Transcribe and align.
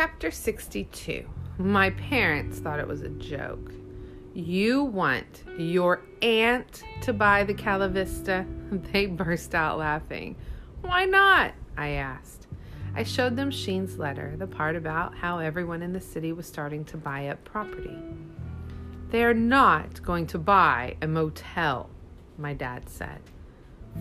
Chapter 0.00 0.30
62 0.30 1.28
My 1.58 1.90
parents 1.90 2.60
thought 2.60 2.78
it 2.78 2.86
was 2.86 3.02
a 3.02 3.08
joke. 3.08 3.72
You 4.32 4.84
want 4.84 5.42
your 5.58 6.02
aunt 6.22 6.84
to 7.02 7.12
buy 7.12 7.42
the 7.42 7.52
Calivista? 7.52 8.46
They 8.92 9.06
burst 9.06 9.56
out 9.56 9.76
laughing. 9.78 10.36
Why 10.82 11.04
not? 11.04 11.52
I 11.76 11.88
asked. 11.88 12.46
I 12.94 13.02
showed 13.02 13.34
them 13.34 13.50
Shen's 13.50 13.98
letter, 13.98 14.36
the 14.38 14.46
part 14.46 14.76
about 14.76 15.16
how 15.16 15.40
everyone 15.40 15.82
in 15.82 15.92
the 15.92 16.00
city 16.00 16.32
was 16.32 16.46
starting 16.46 16.84
to 16.84 16.96
buy 16.96 17.26
up 17.26 17.42
property. 17.42 17.98
They 19.10 19.24
are 19.24 19.34
not 19.34 20.00
going 20.04 20.28
to 20.28 20.38
buy 20.38 20.94
a 21.02 21.08
motel, 21.08 21.90
my 22.38 22.54
dad 22.54 22.88
said. 22.88 23.18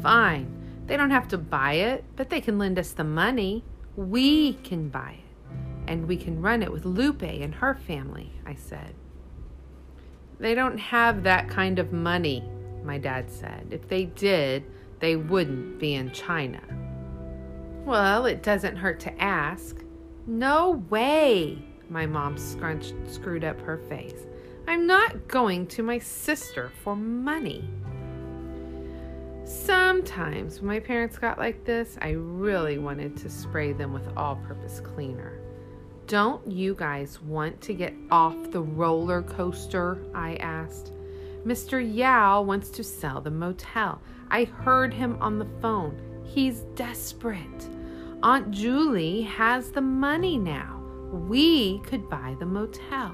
Fine, 0.04 0.86
they 0.86 0.96
don't 0.96 1.10
have 1.10 1.28
to 1.30 1.40
buy 1.40 1.74
it, 1.74 2.04
but 2.16 2.30
they 2.30 2.40
can 2.40 2.60
lend 2.60 2.78
us 2.78 2.92
the 2.92 3.04
money. 3.04 3.64
We 3.96 4.54
can 4.54 4.90
buy 4.90 5.22
it, 5.24 5.27
and 5.88 6.08
we 6.08 6.18
can 6.18 6.42
run 6.42 6.62
it 6.62 6.72
with 6.72 6.86
Lupe 6.86 7.24
and 7.24 7.56
her 7.56 7.74
family, 7.74 8.32
I 8.46 8.56
said. 8.56 8.94
They 10.40 10.54
don't 10.54 10.78
have 10.78 11.24
that 11.24 11.50
kind 11.50 11.80
of 11.80 11.92
money, 11.92 12.44
my 12.84 12.98
dad 12.98 13.32
said. 13.32 13.68
If 13.72 13.88
they 13.88 14.06
did, 14.06 14.64
they 15.00 15.16
wouldn't 15.16 15.80
be 15.80 15.96
in 15.96 16.12
China. 16.12 16.62
Well, 17.86 18.26
it 18.26 18.44
doesn't 18.44 18.76
hurt 18.76 19.00
to 19.02 19.22
ask. 19.22 19.78
No 20.28 20.84
way, 20.90 21.64
my 21.90 22.06
mom 22.06 22.38
scrunched, 22.38 22.94
screwed 23.08 23.44
up 23.44 23.60
her 23.62 23.78
face. 23.78 24.26
I'm 24.68 24.86
not 24.86 25.28
going 25.28 25.68
to 25.68 25.84
my 25.84 25.98
sister 25.98 26.72
for 26.84 26.96
money. 26.96 27.68
Sometimes 29.46 30.60
when 30.60 30.68
my 30.68 30.80
parents 30.82 31.18
got 31.18 31.38
like 31.38 31.64
this, 31.64 31.98
I 32.02 32.10
really 32.10 32.78
wanted 32.78 33.16
to 33.18 33.30
spray 33.30 33.72
them 33.72 33.94
with 33.94 34.06
all 34.18 34.36
purpose 34.36 34.82
cleaner. 34.82 35.40
Don't 36.08 36.50
you 36.50 36.74
guys 36.74 37.22
want 37.22 37.60
to 37.60 37.74
get 37.74 37.94
off 38.10 38.52
the 38.52 38.62
roller 38.62 39.22
coaster? 39.24 39.98
I 40.16 40.36
asked. 40.38 40.94
Mr. 41.46 41.82
Yao 41.82 42.42
wants 42.44 42.70
to 42.70 42.84
sell 42.84 43.20
the 43.20 43.30
motel. 43.30 44.02
I 44.32 44.46
heard 44.46 44.94
him 44.94 45.18
on 45.20 45.38
the 45.38 45.50
phone. 45.62 46.24
He's 46.24 46.62
desperate. 46.76 47.68
Aunt 48.24 48.52
Julie 48.52 49.24
has 49.24 49.72
the 49.72 49.82
money 49.82 50.38
now. 50.38 50.82
We 51.12 51.80
could 51.80 52.10
buy 52.10 52.38
the 52.40 52.46
motel. 52.46 53.14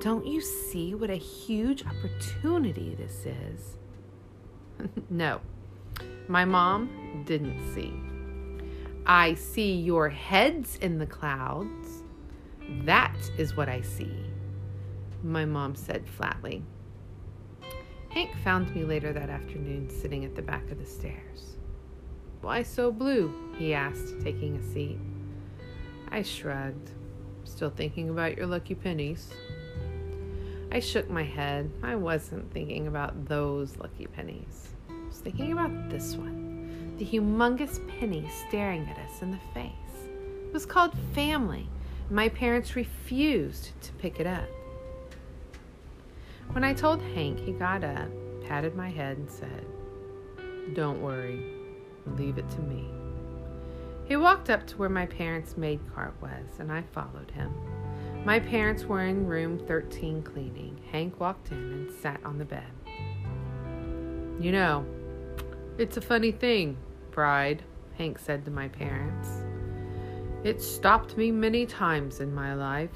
Don't 0.00 0.26
you 0.26 0.40
see 0.40 0.94
what 0.94 1.10
a 1.10 1.16
huge 1.16 1.84
opportunity 1.84 2.94
this 2.94 3.26
is? 3.26 3.76
no, 5.10 5.42
my 6.28 6.46
mom 6.46 7.24
didn't 7.26 7.74
see. 7.74 7.92
I 9.04 9.34
see 9.34 9.74
your 9.74 10.08
heads 10.08 10.76
in 10.76 10.98
the 10.98 11.06
clouds. 11.06 12.04
That 12.84 13.16
is 13.38 13.56
what 13.56 13.68
I 13.68 13.80
see, 13.80 14.12
my 15.22 15.44
mom 15.44 15.74
said 15.74 16.08
flatly. 16.08 16.62
Hank 18.10 18.30
found 18.42 18.74
me 18.74 18.84
later 18.84 19.12
that 19.12 19.30
afternoon 19.30 19.90
sitting 19.90 20.24
at 20.24 20.34
the 20.34 20.42
back 20.42 20.70
of 20.70 20.78
the 20.78 20.86
stairs. 20.86 21.56
Why 22.40 22.62
so 22.62 22.90
blue? 22.90 23.32
he 23.58 23.74
asked, 23.74 24.20
taking 24.22 24.56
a 24.56 24.62
seat. 24.72 24.98
I 26.08 26.22
shrugged, 26.22 26.90
still 27.44 27.70
thinking 27.70 28.10
about 28.10 28.36
your 28.36 28.46
lucky 28.46 28.74
pennies. 28.74 29.30
I 30.72 30.80
shook 30.80 31.08
my 31.08 31.22
head. 31.22 31.70
I 31.82 31.94
wasn't 31.94 32.52
thinking 32.52 32.86
about 32.86 33.26
those 33.26 33.76
lucky 33.76 34.06
pennies. 34.06 34.74
I 34.90 35.06
was 35.06 35.18
thinking 35.18 35.52
about 35.52 35.88
this 35.88 36.16
one 36.16 36.46
the 36.98 37.04
humongous 37.04 37.86
penny 37.88 38.26
staring 38.48 38.88
at 38.88 38.96
us 38.98 39.20
in 39.20 39.30
the 39.30 39.38
face. 39.52 39.72
It 40.46 40.52
was 40.52 40.64
called 40.64 40.96
family. 41.12 41.68
My 42.10 42.28
parents 42.28 42.76
refused 42.76 43.70
to 43.82 43.92
pick 43.94 44.20
it 44.20 44.26
up. 44.26 44.48
When 46.52 46.62
I 46.62 46.72
told 46.72 47.02
Hank, 47.02 47.40
he 47.40 47.50
got 47.50 47.82
up, 47.82 48.08
patted 48.46 48.76
my 48.76 48.88
head, 48.88 49.18
and 49.18 49.28
said, 49.28 49.66
Don't 50.74 51.02
worry, 51.02 51.52
leave 52.16 52.38
it 52.38 52.48
to 52.50 52.60
me. 52.60 52.88
He 54.04 54.14
walked 54.14 54.50
up 54.50 54.64
to 54.68 54.76
where 54.76 54.88
my 54.88 55.06
parents' 55.06 55.56
maid 55.56 55.80
cart 55.92 56.14
was, 56.22 56.60
and 56.60 56.70
I 56.70 56.82
followed 56.82 57.32
him. 57.32 57.52
My 58.24 58.38
parents 58.38 58.84
were 58.84 59.02
in 59.02 59.26
room 59.26 59.58
13 59.58 60.22
cleaning. 60.22 60.80
Hank 60.92 61.18
walked 61.18 61.50
in 61.50 61.58
and 61.58 61.92
sat 61.92 62.20
on 62.24 62.38
the 62.38 62.44
bed. 62.44 62.70
You 64.40 64.52
know, 64.52 64.86
it's 65.76 65.96
a 65.96 66.00
funny 66.00 66.30
thing, 66.30 66.76
Bride, 67.10 67.64
Hank 67.98 68.20
said 68.20 68.44
to 68.44 68.50
my 68.52 68.68
parents. 68.68 69.45
It 70.46 70.62
stopped 70.62 71.16
me 71.16 71.32
many 71.32 71.66
times 71.66 72.20
in 72.20 72.32
my 72.32 72.54
life. 72.54 72.92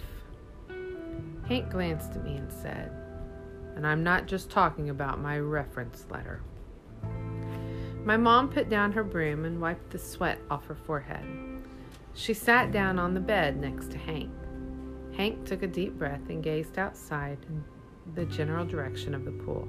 Hank 1.49 1.69
glanced 1.69 2.13
at 2.13 2.23
me 2.23 2.37
and 2.37 2.53
said, 2.53 2.93
And 3.75 3.85
I'm 3.85 4.05
not 4.05 4.27
just 4.29 4.51
talking 4.51 4.91
about 4.91 5.21
my 5.21 5.37
reference 5.41 6.07
letter. 6.11 6.43
My 8.05 8.17
mom 8.17 8.51
put 8.51 8.71
down 8.71 8.93
her 8.93 9.03
broom 9.03 9.47
and 9.47 9.61
wiped 9.61 9.91
the 9.91 9.99
sweat 9.99 10.39
off 10.49 10.65
her 10.67 10.77
forehead. 10.77 11.27
She 12.15 12.35
sat 12.35 12.71
down 12.71 13.01
on 13.01 13.15
the 13.15 13.21
bed 13.21 13.61
next 13.61 13.91
to 13.91 13.99
Hank. 13.99 14.31
Hank 15.17 15.45
took 15.45 15.65
a 15.65 15.67
deep 15.67 15.99
breath 15.99 16.29
and 16.29 16.45
gazed 16.45 16.79
outside 16.79 17.39
in 17.49 17.65
the 18.15 18.27
general 18.27 18.65
direction 18.65 19.13
of 19.13 19.25
the 19.25 19.33
pool. 19.33 19.67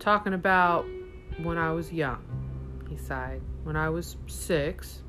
Talking 0.00 0.34
about 0.34 0.84
when 1.42 1.56
I 1.56 1.70
was 1.72 1.90
young, 1.90 2.22
he 2.90 2.98
sighed. 2.98 3.40
When 3.62 3.74
I 3.74 3.88
was 3.88 4.18
six, 4.26 5.00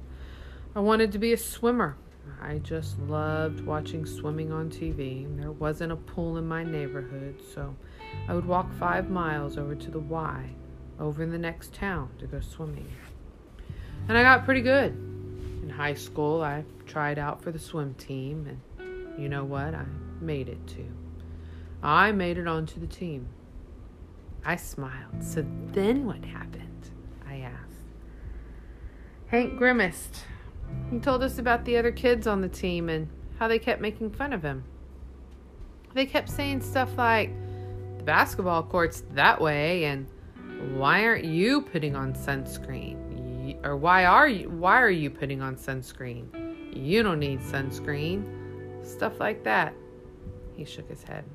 I 0.76 0.80
wanted 0.80 1.12
to 1.14 1.20
be 1.20 1.32
a 1.32 1.38
swimmer. 1.38 1.96
I 2.42 2.58
just 2.58 3.00
loved 3.00 3.62
watching 3.62 4.06
swimming 4.06 4.52
on 4.52 4.70
TV. 4.70 5.26
There 5.40 5.52
wasn't 5.52 5.94
a 5.94 5.96
pool 5.96 6.38
in 6.38 6.46
my 6.46 6.64
neighborhood, 6.64 7.42
so 7.54 7.74
I 8.28 8.34
would 8.34 8.46
walk 8.46 8.72
five 8.74 9.10
miles 9.10 9.58
over 9.58 9.74
to 9.74 9.92
the 9.92 10.00
Y, 10.00 10.50
over 11.00 11.24
in 11.24 11.32
the 11.32 11.38
next 11.38 11.74
town, 11.74 12.10
to 12.20 12.28
go 12.28 12.42
swimming. 12.42 12.92
And 14.10 14.18
I 14.18 14.22
got 14.22 14.44
pretty 14.44 14.62
good 14.62 14.92
in 15.66 15.70
high 15.70 15.94
school, 15.94 16.42
I 16.42 16.64
tried 16.86 17.18
out 17.18 17.42
for 17.42 17.52
the 17.52 17.58
swim 17.58 17.96
team, 17.96 18.48
and 18.48 19.20
you 19.20 19.30
know 19.30 19.44
what? 19.44 19.74
I 19.74 19.86
made 20.22 20.48
it 20.48 20.68
too. 20.68 20.92
I 21.82 22.12
made 22.12 22.38
it 22.38 22.48
onto 22.48 22.80
the 22.80 22.88
team. 22.88 23.28
I 24.46 24.58
smiled. 24.58 25.24
So 25.24 25.44
then 25.72 26.06
what 26.06 26.24
happened? 26.24 26.92
I 27.28 27.38
asked. 27.38 27.88
Hank 29.28 29.58
grimaced. 29.58 30.26
He 30.96 31.02
told 31.02 31.24
us 31.24 31.40
about 31.40 31.66
the 31.66 31.76
other 31.76 31.92
kids 31.92 32.26
on 32.26 32.40
the 32.40 32.48
team 32.48 32.88
and 32.88 33.10
how 33.38 33.50
they 33.50 33.60
kept 33.60 33.82
making 33.82 34.12
fun 34.12 34.32
of 34.32 34.42
him. 34.42 34.64
They 35.94 36.06
kept 36.06 36.30
saying 36.30 36.62
stuff 36.62 36.98
like, 36.98 37.34
the 37.98 38.04
basketball 38.06 38.64
court's 38.64 39.04
that 39.12 39.42
way, 39.42 39.84
and 39.84 40.08
why 40.78 41.04
aren't 41.04 41.26
you 41.26 41.64
putting 41.64 41.98
on 41.98 42.14
sunscreen? 42.14 43.58
or 43.66 43.76
why 43.76 44.06
are 44.06 44.28
you 44.28 44.50
why 44.50 44.82
are 44.82 44.90
you 44.90 45.10
putting 45.10 45.42
on 45.42 45.58
sunscreen? 45.58 46.28
You 46.74 47.04
don't 47.04 47.20
need 47.20 47.42
sunscreen. 47.42 48.86
Stuff 48.86 49.20
like 49.20 49.44
that. 49.44 49.74
He 50.56 50.64
shook 50.64 50.88
his 50.88 51.04
head. 51.04 51.26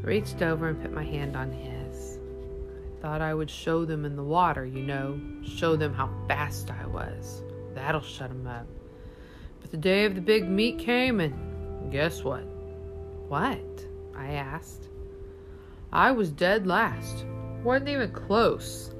Reached 0.00 0.40
over 0.40 0.68
and 0.68 0.80
put 0.80 0.94
my 0.94 1.04
hand 1.04 1.36
on 1.36 1.52
his. 1.52 2.18
I 2.96 3.02
thought 3.02 3.20
I 3.20 3.34
would 3.34 3.50
show 3.50 3.84
them 3.84 4.06
in 4.06 4.16
the 4.16 4.24
water, 4.24 4.64
you 4.64 4.82
know, 4.82 5.20
show 5.44 5.76
them 5.76 5.92
how 5.92 6.08
fast 6.26 6.70
I 6.70 6.86
was. 6.86 7.42
That'll 7.78 8.00
shut 8.00 8.28
them 8.28 8.46
up. 8.48 8.66
But 9.60 9.70
the 9.70 9.76
day 9.76 10.04
of 10.04 10.16
the 10.16 10.20
big 10.20 10.48
meet 10.48 10.80
came, 10.80 11.20
and 11.20 11.92
guess 11.92 12.24
what? 12.24 12.42
What? 13.28 13.86
I 14.16 14.32
asked. 14.32 14.88
I 15.92 16.10
was 16.10 16.30
dead 16.30 16.66
last. 16.66 17.24
Wasn't 17.62 17.88
even 17.88 18.10
close. 18.10 18.90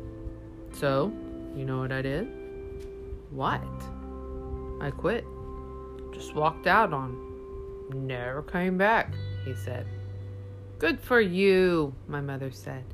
So, 0.72 1.12
you 1.56 1.64
know 1.64 1.80
what 1.80 1.90
I 1.90 2.02
did? 2.02 2.28
What? 3.30 3.60
I 4.80 4.92
quit. 4.92 5.24
Just 6.12 6.36
walked 6.36 6.68
out 6.68 6.92
on. 6.92 7.18
Never 7.92 8.42
came 8.42 8.78
back, 8.78 9.12
he 9.44 9.56
said. 9.56 9.88
Good 10.78 11.00
for 11.00 11.20
you, 11.20 11.92
my 12.06 12.20
mother 12.20 12.52
said. 12.52 12.84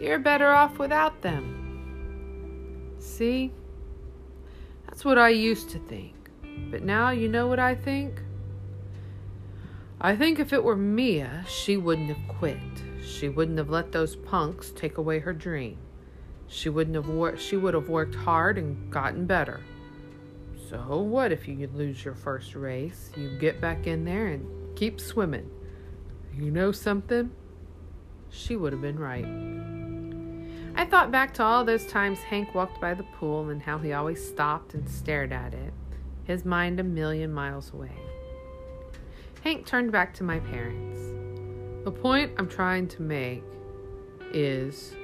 You're 0.00 0.18
better 0.18 0.48
off 0.48 0.80
without 0.80 1.22
them. 1.22 2.96
See? 2.98 3.52
That's 4.98 5.04
what 5.04 5.16
I 5.16 5.28
used 5.28 5.70
to 5.70 5.78
think. 5.78 6.16
But 6.72 6.82
now 6.82 7.10
you 7.10 7.28
know 7.28 7.46
what 7.46 7.60
I 7.60 7.76
think? 7.76 8.20
I 10.00 10.16
think 10.16 10.40
if 10.40 10.52
it 10.52 10.64
were 10.64 10.74
Mia, 10.74 11.44
she 11.46 11.76
wouldn't 11.76 12.08
have 12.08 12.36
quit. 12.36 12.58
She 13.00 13.28
wouldn't 13.28 13.58
have 13.58 13.70
let 13.70 13.92
those 13.92 14.16
punks 14.16 14.72
take 14.74 14.98
away 14.98 15.20
her 15.20 15.32
dream. 15.32 15.78
She 16.48 16.68
wouldn't 16.68 16.96
have 16.96 17.08
wor- 17.08 17.36
she 17.36 17.56
would 17.56 17.74
have 17.74 17.88
worked 17.88 18.16
hard 18.16 18.58
and 18.58 18.90
gotten 18.90 19.24
better. 19.24 19.60
So 20.68 21.00
what 21.00 21.30
if 21.30 21.46
you 21.46 21.70
lose 21.72 22.04
your 22.04 22.16
first 22.16 22.56
race? 22.56 23.12
You 23.16 23.38
get 23.38 23.60
back 23.60 23.86
in 23.86 24.04
there 24.04 24.26
and 24.26 24.76
keep 24.76 25.00
swimming. 25.00 25.48
You 26.34 26.50
know 26.50 26.72
something? 26.72 27.30
She 28.30 28.56
would 28.56 28.72
have 28.72 28.82
been 28.82 28.98
right. 28.98 29.67
I 30.74 30.84
thought 30.84 31.10
back 31.10 31.34
to 31.34 31.42
all 31.42 31.64
those 31.64 31.86
times 31.86 32.18
Hank 32.20 32.54
walked 32.54 32.80
by 32.80 32.94
the 32.94 33.02
pool 33.02 33.50
and 33.50 33.60
how 33.62 33.78
he 33.78 33.92
always 33.92 34.26
stopped 34.26 34.74
and 34.74 34.88
stared 34.88 35.32
at 35.32 35.54
it. 35.54 35.72
his 36.24 36.44
mind 36.44 36.78
a 36.78 36.84
million 36.84 37.32
miles 37.32 37.72
away. 37.72 37.90
Hank 39.42 39.64
turned 39.64 39.90
back 39.90 40.12
to 40.14 40.24
my 40.24 40.38
parents. 40.40 41.00
The 41.84 41.90
point 41.90 42.32
I'm 42.36 42.48
trying 42.48 42.86
to 42.88 43.02
make 43.02 43.42
is 44.34 44.94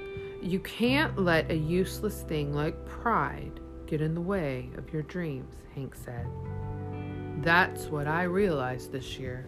you 0.43 0.61
can't 0.61 1.19
let 1.19 1.51
a 1.51 1.57
useless 1.57 2.21
thing 2.23 2.53
like 2.53 2.85
pride 2.85 3.59
get 3.87 4.03
in 4.03 4.15
the 4.15 4.21
way 4.21 4.69
of 4.77 4.93
your 4.93 5.03
dreams, 5.03 5.55
Hank 5.75 5.95
said. 5.95 6.27
That's 7.39 7.87
what 7.87 8.07
I 8.07 8.25
realized 8.25 8.93
this 8.93 9.19
year. 9.19 9.47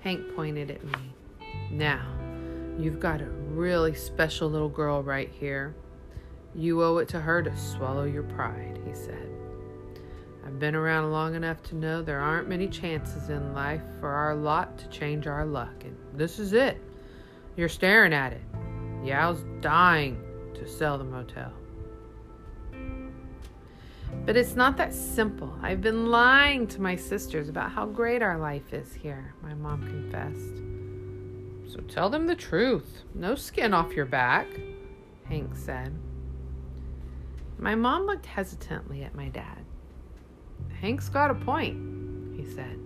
Hank 0.00 0.34
pointed 0.36 0.70
at 0.70 0.84
me. 0.84 1.14
Now, 1.70 2.06
you've 2.78 3.00
got 3.00 3.20
a 3.20 3.26
really 3.26 3.94
special 3.94 4.48
little 4.48 4.68
girl 4.68 5.02
right 5.02 5.30
here. 5.30 5.74
You 6.54 6.82
owe 6.82 6.98
it 6.98 7.08
to 7.08 7.20
her 7.20 7.42
to 7.42 7.56
swallow 7.56 8.04
your 8.04 8.22
pride, 8.24 8.80
he 8.84 8.94
said. 8.94 9.30
I've 10.44 10.58
been 10.58 10.74
around 10.74 11.12
long 11.12 11.34
enough 11.34 11.62
to 11.64 11.76
know 11.76 12.02
there 12.02 12.18
aren't 12.18 12.48
many 12.48 12.66
chances 12.66 13.28
in 13.28 13.54
life 13.54 13.82
for 14.00 14.08
our 14.08 14.34
lot 14.34 14.78
to 14.78 14.88
change 14.88 15.26
our 15.26 15.44
luck, 15.44 15.84
and 15.84 15.96
this 16.14 16.38
is 16.38 16.52
it. 16.52 16.82
You're 17.56 17.68
staring 17.68 18.12
at 18.12 18.32
it. 18.32 18.42
Yao's 19.04 19.44
dying 19.60 20.20
to 20.54 20.66
sell 20.66 20.98
the 20.98 21.04
motel. 21.04 21.52
But 24.26 24.36
it's 24.36 24.56
not 24.56 24.76
that 24.76 24.92
simple. 24.92 25.54
I've 25.62 25.80
been 25.80 26.06
lying 26.06 26.66
to 26.68 26.80
my 26.80 26.96
sisters 26.96 27.48
about 27.48 27.70
how 27.70 27.86
great 27.86 28.22
our 28.22 28.38
life 28.38 28.72
is 28.72 28.92
here, 28.92 29.34
my 29.42 29.54
mom 29.54 29.82
confessed. 29.82 30.79
So 31.70 31.78
tell 31.82 32.10
them 32.10 32.26
the 32.26 32.34
truth. 32.34 33.04
No 33.14 33.36
skin 33.36 33.72
off 33.72 33.94
your 33.94 34.06
back, 34.06 34.48
Hank 35.28 35.54
said. 35.54 35.94
My 37.58 37.76
mom 37.76 38.06
looked 38.06 38.26
hesitantly 38.26 39.04
at 39.04 39.14
my 39.14 39.28
dad. 39.28 39.64
Hank's 40.80 41.08
got 41.08 41.30
a 41.30 41.34
point, 41.34 42.36
he 42.36 42.44
said. 42.44 42.76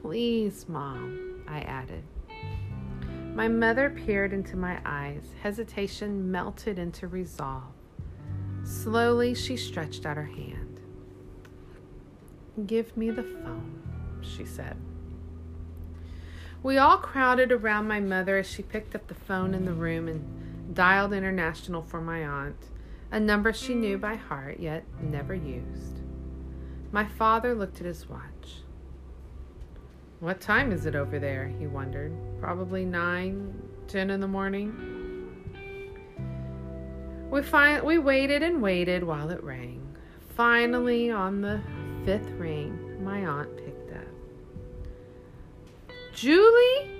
Please, 0.00 0.68
Mom, 0.68 1.44
I 1.46 1.60
added. 1.60 2.02
My 3.34 3.46
mother 3.46 3.90
peered 3.90 4.32
into 4.32 4.56
my 4.56 4.80
eyes. 4.84 5.30
Hesitation 5.40 6.30
melted 6.32 6.80
into 6.80 7.06
resolve. 7.06 7.62
Slowly, 8.64 9.34
she 9.34 9.56
stretched 9.56 10.04
out 10.04 10.16
her 10.16 10.24
hand. 10.24 10.80
Give 12.66 12.96
me 12.96 13.10
the 13.10 13.22
phone, 13.22 13.82
she 14.20 14.44
said. 14.44 14.76
We 16.64 16.78
all 16.78 16.96
crowded 16.96 17.52
around 17.52 17.88
my 17.88 18.00
mother 18.00 18.38
as 18.38 18.50
she 18.50 18.62
picked 18.62 18.94
up 18.94 19.06
the 19.06 19.14
phone 19.14 19.52
in 19.52 19.66
the 19.66 19.74
room 19.74 20.08
and 20.08 20.74
dialed 20.74 21.12
international 21.12 21.82
for 21.82 22.00
my 22.00 22.26
aunt, 22.26 22.56
a 23.12 23.20
number 23.20 23.52
she 23.52 23.74
knew 23.74 23.98
by 23.98 24.14
heart 24.14 24.58
yet 24.58 24.82
never 24.98 25.34
used. 25.34 26.00
My 26.90 27.04
father 27.04 27.54
looked 27.54 27.80
at 27.80 27.86
his 27.86 28.08
watch. 28.08 28.62
What 30.20 30.40
time 30.40 30.72
is 30.72 30.86
it 30.86 30.96
over 30.96 31.18
there? 31.18 31.48
he 31.58 31.66
wondered. 31.66 32.16
Probably 32.40 32.86
nine, 32.86 33.52
ten 33.86 34.08
in 34.08 34.20
the 34.20 34.26
morning. 34.26 34.72
We, 37.30 37.42
fi- 37.42 37.82
we 37.82 37.98
waited 37.98 38.42
and 38.42 38.62
waited 38.62 39.04
while 39.04 39.28
it 39.28 39.44
rang. 39.44 39.86
Finally, 40.34 41.10
on 41.10 41.42
the 41.42 41.60
fifth 42.06 42.30
ring, 42.38 43.04
my 43.04 43.26
aunt 43.26 43.54
picked. 43.58 43.73
Julie? 46.14 46.90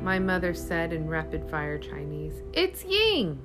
My 0.00 0.18
mother 0.18 0.54
said 0.54 0.92
in 0.92 1.08
rapid 1.08 1.48
fire 1.50 1.78
Chinese. 1.78 2.42
It's 2.52 2.84
Ying! 2.84 3.40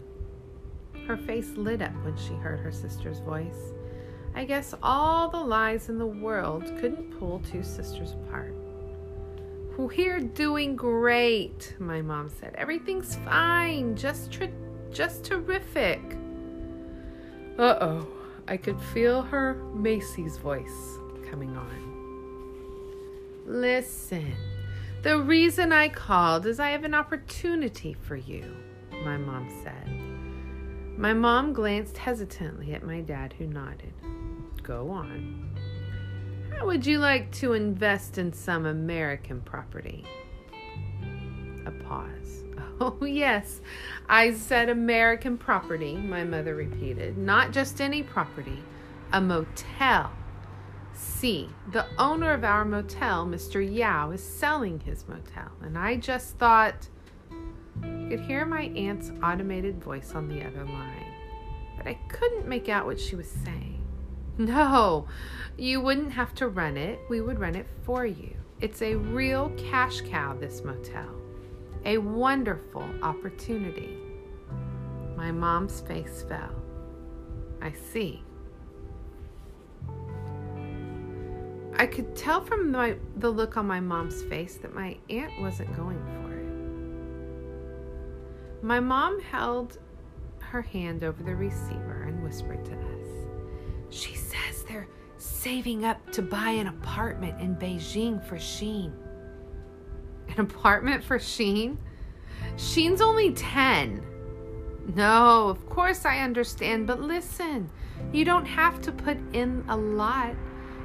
Her 1.08 1.18
face 1.18 1.50
lit 1.56 1.82
up 1.82 1.94
when 2.04 2.16
she 2.18 2.34
heard 2.34 2.60
her 2.60 2.72
sister's 2.72 3.20
voice. 3.20 3.74
I 4.36 4.46
guess 4.46 4.76
all 4.84 5.30
the 5.30 5.40
lies 5.40 5.90
in 5.90 5.98
the 5.98 6.06
world 6.06 6.64
couldn't 6.80 7.18
pull 7.18 7.40
two 7.40 7.64
sisters 7.64 8.12
apart. 8.14 8.54
We're 9.78 10.20
doing 10.20 10.76
great, 10.76 11.76
my 11.80 12.02
mom 12.02 12.30
said. 12.30 12.54
Everything's 12.56 13.16
fine, 13.18 13.96
just 13.96 14.32
ter- 14.32 14.52
just 14.92 15.24
terrific. 15.24 16.02
Uh 17.58 17.78
oh, 17.82 18.08
I 18.48 18.58
could 18.58 18.80
feel 18.80 19.22
her 19.24 19.56
Macy's 19.74 20.38
voice 20.38 20.98
coming 21.30 21.56
on. 21.56 21.88
Listen, 23.46 24.36
the 25.04 25.20
reason 25.20 25.72
I 25.72 25.90
called 25.90 26.46
is 26.46 26.60
I 26.60 26.72
have 26.72 26.84
an 26.84 26.94
opportunity 26.94 27.94
for 27.94 28.16
you, 28.16 28.56
my 29.04 29.18
mom 29.18 29.50
said. 29.64 29.88
My 30.98 31.14
mom 31.14 31.54
glanced 31.54 31.98
hesitantly 31.98 32.74
at 32.74 32.84
my 32.84 33.02
dad, 33.02 33.34
who 33.38 33.46
nodded. 33.46 33.94
Go 34.64 34.90
on. 34.90 35.56
How 36.58 36.66
would 36.66 36.86
you 36.86 36.98
like 36.98 37.32
to 37.34 37.54
invest 37.54 38.18
in 38.18 38.34
some 38.34 38.66
American 38.66 39.42
property? 39.42 40.04
A 41.66 41.72
pause. 41.72 42.44
Oh, 42.80 43.06
yes, 43.06 43.60
I 44.08 44.34
said 44.34 44.70
American 44.70 45.36
property, 45.36 45.96
my 45.96 46.24
mother 46.24 46.54
repeated. 46.54 47.18
Not 47.18 47.52
just 47.52 47.82
any 47.82 48.04
property, 48.04 48.64
a 49.14 49.20
motel. 49.20 50.12
See, 50.98 51.48
the 51.72 51.86
owner 52.00 52.34
of 52.34 52.44
our 52.44 52.66
motel, 52.66 53.28
Mr. 53.28 53.62
Yao, 53.62 54.10
is 54.10 54.24
selling 54.24 54.80
his 54.80 55.08
motel, 55.08 55.52
and 55.62 55.78
I 55.78 55.96
just 55.96 56.38
thought. 56.38 56.90
I 57.84 58.08
could 58.10 58.20
hear 58.22 58.46
my 58.46 58.64
aunt's 58.64 59.12
automated 59.22 59.84
voice 59.84 60.14
on 60.16 60.28
the 60.28 60.44
other 60.44 60.66
line, 60.66 61.14
but 61.78 61.86
I 61.86 61.94
couldn't 62.10 62.48
make 62.48 62.68
out 62.68 62.88
what 62.88 63.00
she 63.00 63.16
was 63.16 63.30
saying. 63.30 63.86
No, 64.40 65.08
you 65.56 65.82
wouldn't 65.82 66.14
have 66.14 66.34
to 66.36 66.48
run 66.48 66.78
it. 66.78 67.00
We 67.10 67.22
would 67.22 67.38
run 67.38 67.56
it 67.56 67.68
for 67.84 68.06
you. 68.06 68.36
It's 68.60 68.82
a 68.82 68.96
real 68.96 69.52
cash 69.56 70.02
cow, 70.02 70.34
this 70.34 70.64
motel. 70.64 71.14
A 71.86 72.00
wonderful 72.00 72.88
opportunity. 73.04 73.98
My 75.16 75.32
mom's 75.32 75.82
face 75.82 76.26
fell. 76.28 76.56
I 77.62 77.74
see. 77.92 78.24
I 81.80 81.86
could 81.86 82.16
tell 82.16 82.42
from 82.42 82.72
my, 82.72 82.96
the 83.18 83.30
look 83.30 83.56
on 83.56 83.68
my 83.68 83.80
mom's 83.80 84.24
face 84.24 84.56
that 84.58 84.74
my 84.74 84.98
aunt 85.10 85.40
wasn't 85.40 85.76
going 85.76 86.04
for 86.06 86.34
it. 86.34 86.48
My 88.64 88.80
mom 88.80 89.22
held 89.22 89.78
her 90.40 90.64
hand 90.64 91.04
over 91.04 91.22
the 91.22 91.36
receiver 91.36 92.06
and 92.08 92.24
whispered 92.24 92.66
to 92.66 92.72
us. 92.72 93.28
She 93.90 94.16
says 94.16 94.64
they're 94.68 94.88
saving 95.18 95.86
up 95.86 96.12
to 96.14 96.24
buy 96.24 96.50
an 96.50 96.66
apartment 96.68 97.40
in 97.40 97.56
Beijing 97.56 98.26
for 98.26 98.40
Shen. 98.40 98.92
An 100.30 100.40
apartment 100.40 101.04
for 101.04 101.20
Shen? 101.20 101.78
Shen's 102.58 103.02
only 103.02 103.34
10. 103.34 104.04
No, 104.96 105.50
of 105.50 105.70
course 105.70 106.06
I 106.06 106.20
understand, 106.20 106.88
but 106.88 107.02
listen, 107.02 107.70
you 108.12 108.26
don't 108.26 108.46
have 108.46 108.82
to 108.82 108.92
put 108.92 109.18
in 109.34 109.64
a 109.68 109.78
lot. 109.78 110.34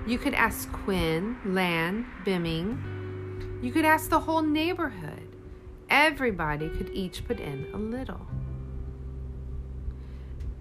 You 0.04 0.18
could 0.18 0.34
ask 0.34 0.70
Quinn, 0.72 1.36
Lan, 1.44 2.06
Bimming. 2.24 3.62
You 3.62 3.70
could 3.70 3.84
ask 3.84 4.10
the 4.10 4.18
whole 4.18 4.42
neighborhood. 4.42 5.28
Everybody 5.88 6.68
could 6.70 6.90
each 6.92 7.24
put 7.24 7.38
in 7.38 7.68
a 7.72 7.76
little. 7.76 8.26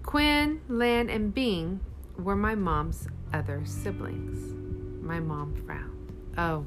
Quinn, 0.04 0.60
Lan, 0.68 1.10
and 1.10 1.34
Bing 1.34 1.80
were 2.16 2.36
my 2.36 2.54
mom's 2.54 3.08
other 3.32 3.62
siblings. 3.64 4.54
My 5.02 5.18
mom 5.18 5.56
frowned. 5.66 6.12
Oh, 6.38 6.64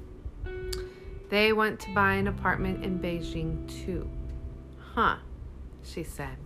they 1.30 1.54
want 1.54 1.80
to 1.82 1.94
buy 1.94 2.16
an 2.16 2.28
apartment 2.28 2.84
in 2.84 3.00
Beijing 3.00 3.68
too. 3.86 4.10
Huh, 4.78 5.18
she 5.82 6.04
said. 6.04 6.38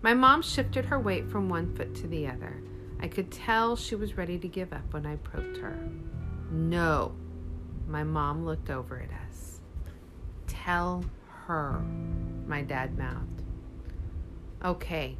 My 0.00 0.14
mom 0.14 0.40
shifted 0.40 0.86
her 0.86 0.98
weight 0.98 1.28
from 1.28 1.50
one 1.50 1.76
foot 1.76 1.94
to 1.96 2.06
the 2.06 2.26
other. 2.26 2.62
I 3.02 3.08
could 3.08 3.32
tell 3.32 3.74
she 3.74 3.96
was 3.96 4.16
ready 4.16 4.38
to 4.38 4.46
give 4.46 4.72
up 4.72 4.92
when 4.92 5.04
I 5.04 5.16
probed 5.16 5.56
her. 5.56 5.76
No, 6.52 7.12
my 7.88 8.04
mom 8.04 8.44
looked 8.44 8.70
over 8.70 9.00
at 9.00 9.10
us. 9.28 9.60
Tell 10.46 11.04
her, 11.46 11.82
my 12.46 12.62
dad 12.62 12.96
mouthed. 12.96 13.42
Okay, 14.64 15.16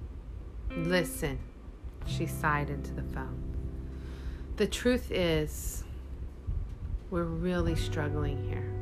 listen. 0.71 1.41
She 2.07 2.27
sighed 2.27 2.71
into 2.71 2.93
the 2.93 3.03
phone. 3.03 3.43
The 4.57 4.67
truth 4.69 5.11
is, 5.11 5.83
we're 7.11 7.25
really 7.25 7.75
struggling 7.75 8.45
here. 8.49 8.73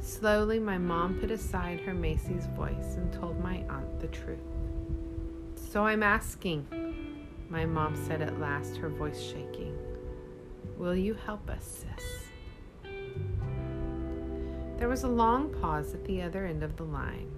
Slowly, 0.00 0.58
my 0.58 0.78
mom 0.78 1.20
put 1.20 1.30
aside 1.30 1.78
her 1.80 1.94
Macy's 1.94 2.46
voice 2.56 2.96
and 2.96 3.12
told 3.12 3.40
my 3.40 3.64
aunt 3.68 4.00
the 4.00 4.08
truth. 4.08 4.40
So 5.72 5.86
I'm 5.86 6.02
asking, 6.02 6.66
my 7.48 7.64
mom 7.64 7.96
said 7.96 8.20
at 8.20 8.38
last, 8.38 8.76
her 8.76 8.90
voice 8.90 9.18
shaking. 9.18 9.74
Will 10.76 10.94
you 10.94 11.14
help 11.14 11.48
us, 11.48 11.64
sis? 11.64 12.90
There 14.76 14.90
was 14.90 15.04
a 15.04 15.08
long 15.08 15.48
pause 15.62 15.94
at 15.94 16.04
the 16.04 16.20
other 16.20 16.44
end 16.44 16.62
of 16.62 16.76
the 16.76 16.82
line, 16.82 17.30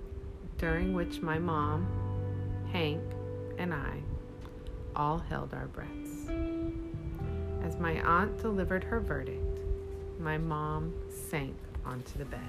during 0.58 0.94
which 0.94 1.22
my 1.22 1.38
mom, 1.38 1.86
Hank, 2.72 3.04
and 3.56 3.72
I 3.72 4.02
all 4.96 5.18
held 5.18 5.54
our 5.54 5.68
breaths. 5.68 6.28
As 7.62 7.78
my 7.78 8.00
aunt 8.04 8.36
delivered 8.38 8.82
her 8.82 8.98
verdict, 8.98 9.60
my 10.18 10.38
mom 10.38 10.92
sank 11.08 11.54
onto 11.86 12.18
the 12.18 12.24
bed. 12.24 12.40